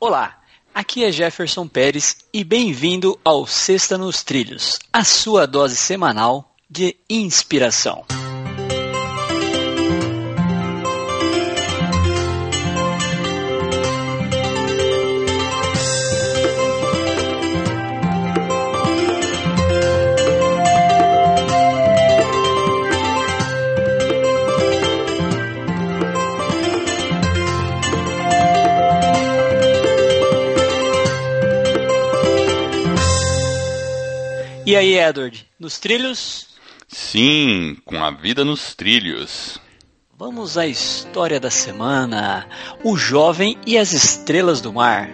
[0.00, 0.38] Olá,
[0.72, 6.94] aqui é Jefferson Pérez e bem-vindo ao Sexta nos Trilhos, a sua dose semanal de
[7.10, 8.06] inspiração.
[34.68, 36.48] E aí, Edward, nos trilhos?
[36.86, 39.58] Sim, com a vida nos trilhos.
[40.14, 42.46] Vamos à história da semana:
[42.84, 45.08] O jovem e as estrelas do mar.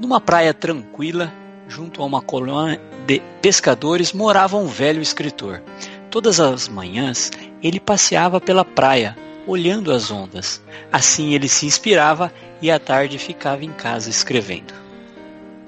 [0.00, 1.30] Numa praia tranquila,
[1.68, 5.62] junto a uma colônia de pescadores, morava um velho escritor.
[6.10, 7.30] Todas as manhãs
[7.62, 9.14] ele passeava pela praia,
[9.46, 10.62] olhando as ondas.
[10.90, 14.72] Assim ele se inspirava e à tarde ficava em casa escrevendo.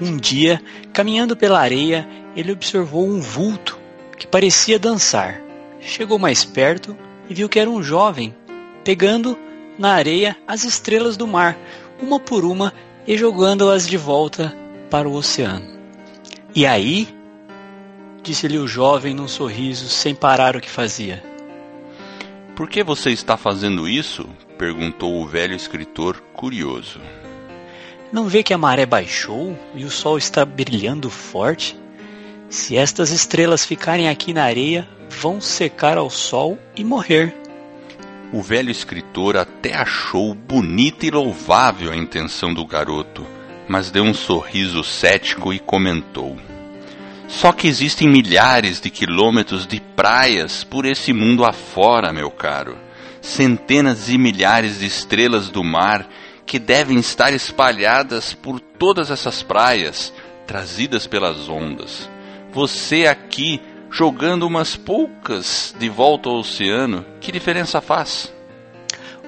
[0.03, 0.61] Um dia,
[0.93, 3.79] caminhando pela areia, ele observou um vulto
[4.19, 5.41] que parecia dançar.
[5.81, 6.97] Chegou mais perto
[7.31, 8.35] e viu que era um jovem,
[8.83, 9.39] pegando
[9.79, 11.57] na areia as estrelas do mar,
[12.01, 12.75] uma por uma,
[13.07, 14.53] e jogando-as de volta
[14.91, 15.79] para o oceano.
[16.53, 17.07] E aí?
[18.25, 21.23] disse-lhe o jovem num sorriso, sem parar o que fazia.
[22.57, 24.29] Por que você está fazendo isso?
[24.59, 27.01] perguntou o velho escritor, curioso.
[28.13, 31.75] Não vê que a maré baixou e o sol está brilhando forte?
[32.51, 37.35] Se estas estrelas ficarem aqui na areia, vão secar ao sol e morrer.
[38.31, 43.27] O velho escritor até achou bonita e louvável a intenção do garoto,
[43.67, 46.37] mas deu um sorriso cético e comentou:
[47.29, 52.77] Só que existem milhares de quilômetros de praias por esse mundo afora, meu caro.
[53.23, 56.07] Centenas e milhares de estrelas do mar
[56.53, 60.13] que devem estar espalhadas por todas essas praias,
[60.47, 62.11] trazidas pelas ondas.
[62.53, 63.59] Você aqui
[63.91, 68.31] jogando umas poucas de volta ao oceano, que diferença faz?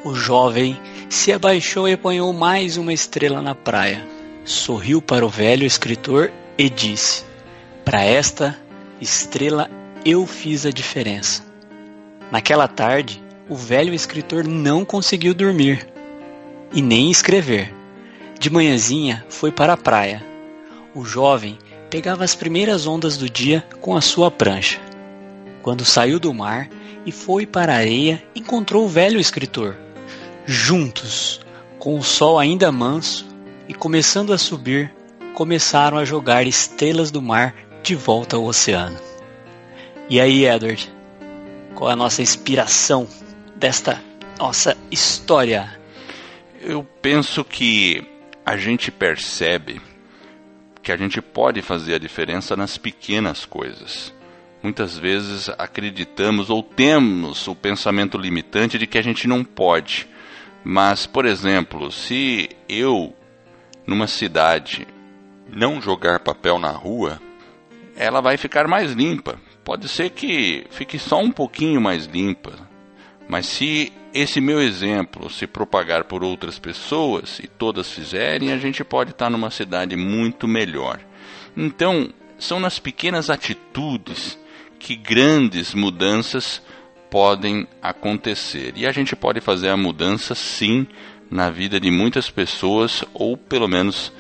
[0.05, 0.79] O jovem
[1.09, 4.07] se abaixou e apanhou mais uma estrela na praia.
[4.45, 7.25] Sorriu para o velho escritor e disse:
[7.87, 8.55] Para esta
[9.01, 9.71] estrela
[10.05, 11.43] eu fiz a diferença.
[12.31, 15.94] Naquela tarde, o velho escritor não conseguiu dormir
[16.75, 17.73] e nem escrever.
[18.39, 20.23] De manhãzinha foi para a praia.
[20.95, 21.57] O jovem
[21.89, 24.81] pegava as primeiras ondas do dia com a sua prancha.
[25.63, 26.69] Quando saiu do mar
[27.07, 29.77] e foi para a areia, encontrou o velho escritor.
[30.45, 31.41] Juntos,
[31.79, 33.27] com o sol ainda manso
[33.69, 34.93] e começando a subir,
[35.35, 38.99] começaram a jogar estrelas do mar de volta ao oceano.
[40.09, 40.93] E aí, Edward,
[41.75, 43.07] qual é a nossa inspiração
[43.57, 44.03] desta
[44.39, 45.84] nossa história?
[46.67, 48.03] Eu penso que
[48.43, 49.83] a gente percebe
[50.83, 54.15] que a gente pode fazer a diferença nas pequenas coisas.
[54.63, 60.09] Muitas vezes acreditamos ou temos o pensamento limitante de que a gente não pode.
[60.65, 63.15] Mas, por exemplo, se eu,
[63.87, 64.89] numa cidade,
[65.47, 67.21] não jogar papel na rua,
[67.95, 69.39] ela vai ficar mais limpa.
[69.63, 72.55] Pode ser que fique só um pouquinho mais limpa,
[73.29, 78.85] mas se esse meu exemplo se propagar por outras pessoas e todas fizerem, a gente
[78.85, 81.01] pode estar numa cidade muito melhor.
[81.57, 84.39] Então, são nas pequenas atitudes
[84.79, 86.63] que grandes mudanças
[87.11, 88.75] podem acontecer.
[88.77, 90.87] E a gente pode fazer a mudança sim
[91.31, 94.13] na vida de muitas pessoas, ou pelo menos